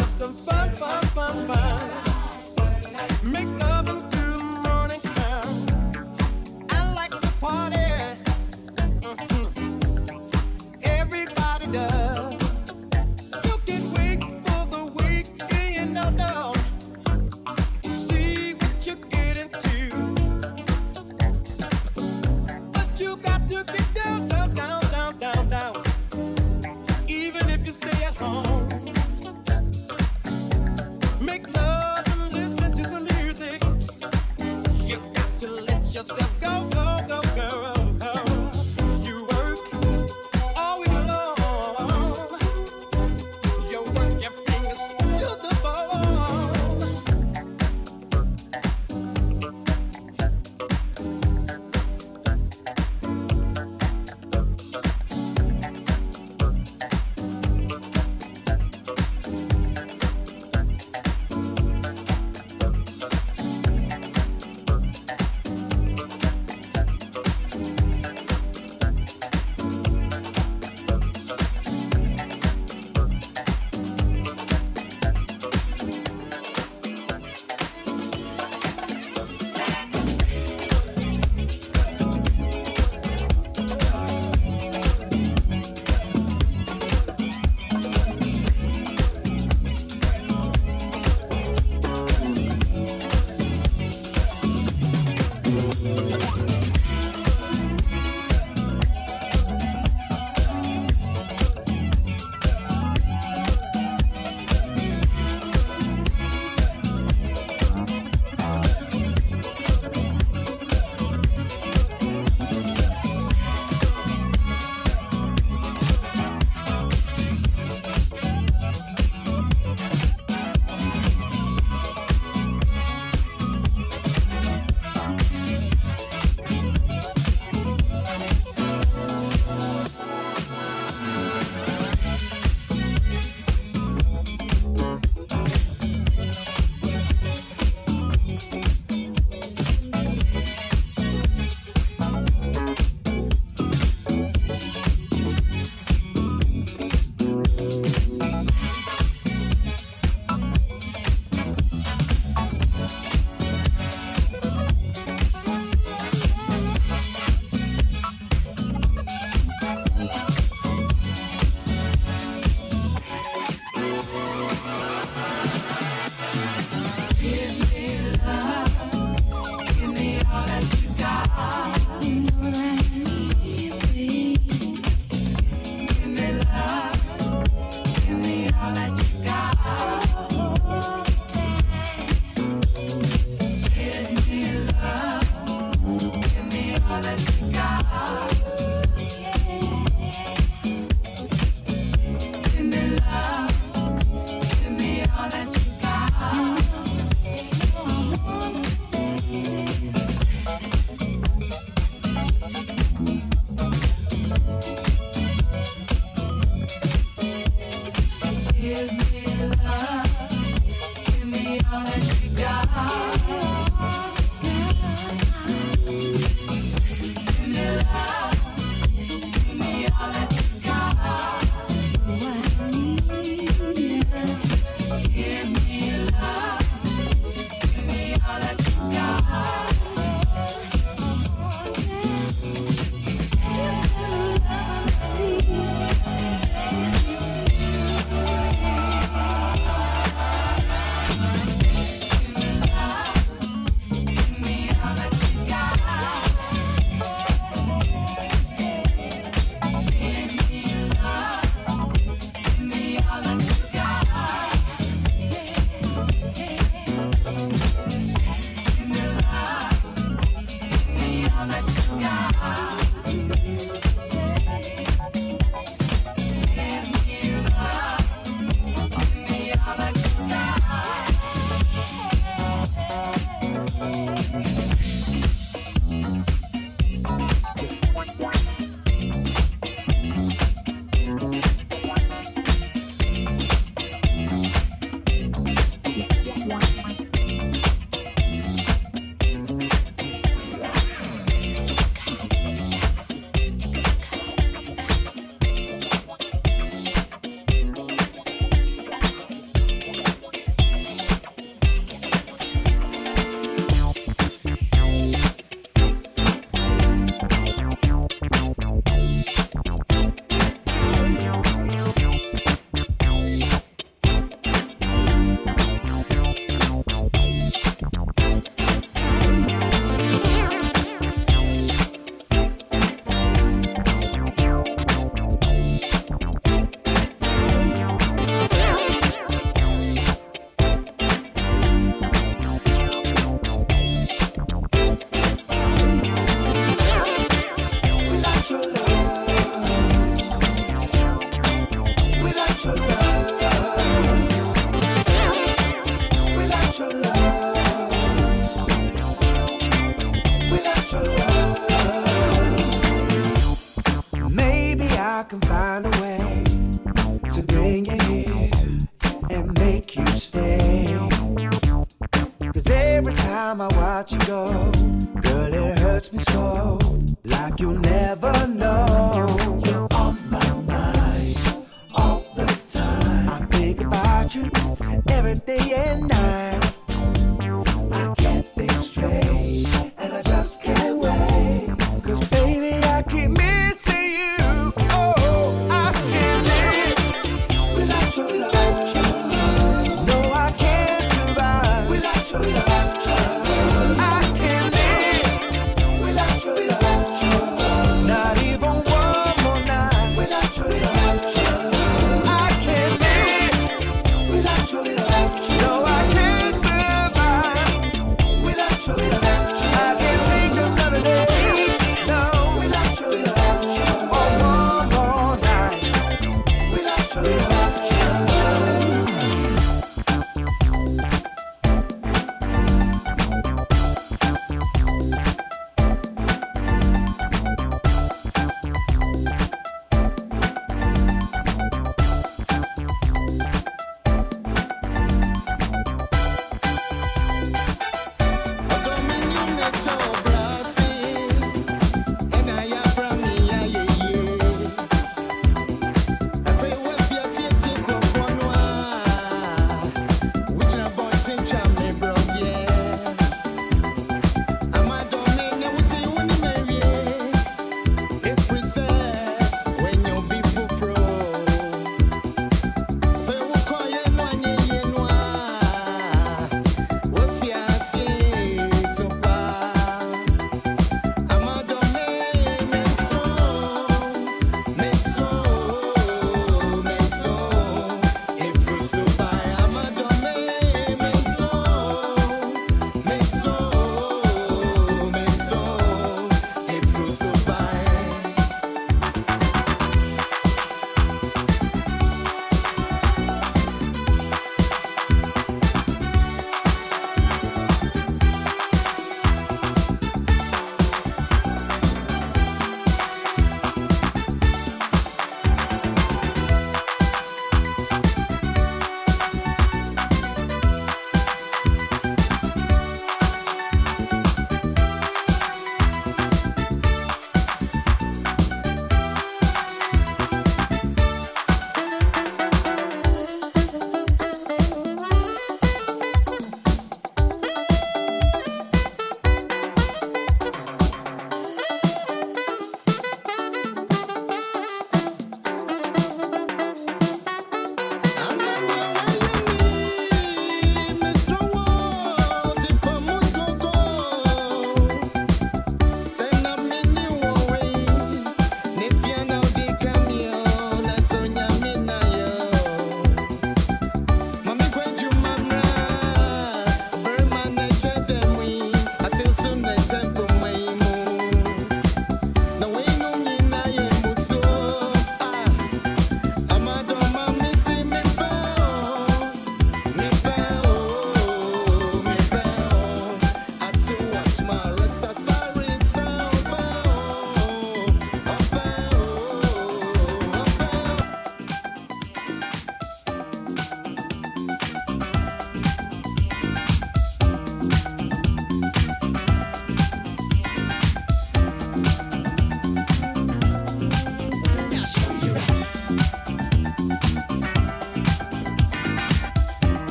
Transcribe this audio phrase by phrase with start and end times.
[0.00, 3.32] have some fun, fun, fun, fun.
[3.32, 3.79] Make love.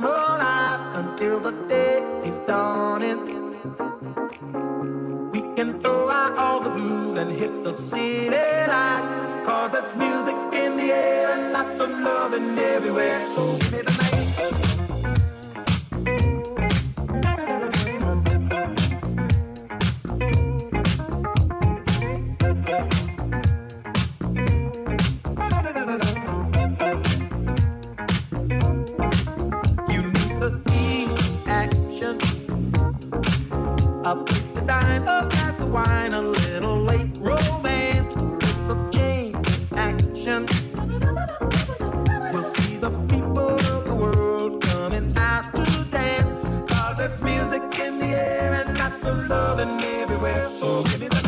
[0.00, 3.18] Come alive until the day is dawning.
[5.32, 9.10] We can throw out all the blues and hit the city lights,
[9.44, 13.26] cause there's music in the air and lots of loving everywhere.
[13.34, 13.97] So give me the
[50.18, 51.27] So give me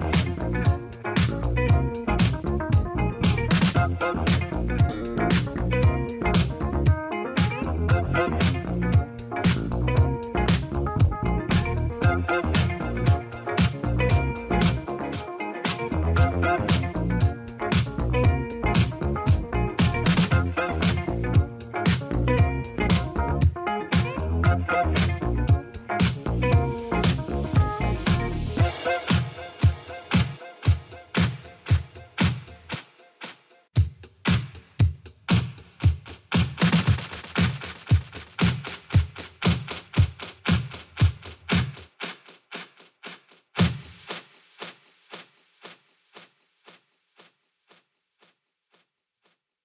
[0.00, 0.33] Bye.